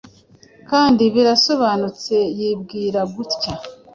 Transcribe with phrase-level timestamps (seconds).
[0.69, 3.53] kandi birasobanutse yibwira gutya